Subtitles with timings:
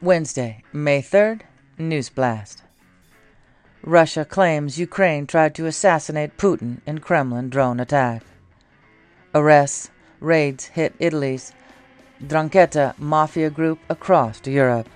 [0.00, 1.40] Wednesday, May 3rd,
[1.76, 2.62] News Blast.
[3.82, 8.22] Russia claims Ukraine tried to assassinate Putin in Kremlin drone attack.
[9.34, 9.90] Arrests,
[10.20, 11.52] raids hit Italy's
[12.22, 14.88] 'Ndrangheta mafia group across Europe.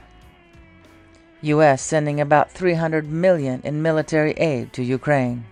[1.41, 1.83] U.S.
[1.83, 5.45] sending about 300 million in military aid to Ukraine.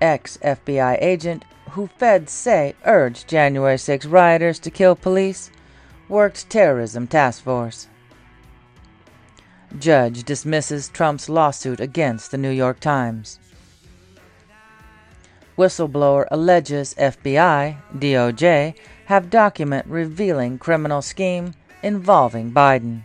[0.00, 5.52] Ex-FBI agent who feds say urged January 6 rioters to kill police
[6.08, 7.86] worked terrorism task force.
[9.78, 13.38] Judge dismisses Trump's lawsuit against the New York Times.
[15.56, 18.74] Whistleblower alleges FBI, DOJ,
[19.06, 23.02] have document revealing criminal scheme involving Biden.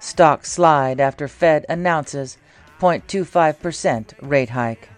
[0.00, 2.38] Stock slide after Fed announces
[2.80, 4.88] 0.25% rate hike.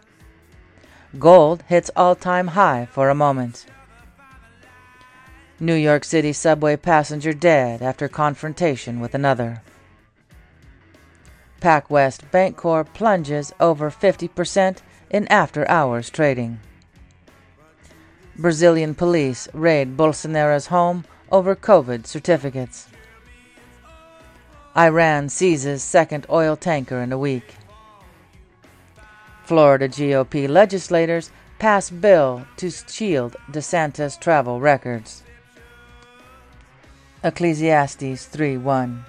[1.18, 3.66] Gold hits all-time high for a moment.
[5.58, 9.62] New York City subway passenger dead after confrontation with another.
[11.60, 14.78] PacWest Bancorp plunges over 50%
[15.10, 16.60] in after hours trading.
[18.36, 22.88] Brazilian police raid Bolsonaro's home over COVID certificates.
[24.76, 27.54] Iran seizes second oil tanker in a week.
[29.44, 35.22] Florida GOP legislators pass bill to shield DeSantis travel records.
[37.22, 39.04] Ecclesiastes 3:1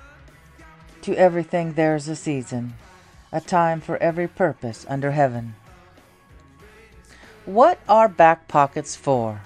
[1.04, 2.76] To everything there's a season,
[3.32, 5.56] a time for every purpose under heaven.
[7.46, 9.42] What are back pockets for?